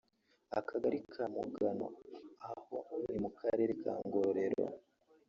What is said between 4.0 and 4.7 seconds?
Ngororero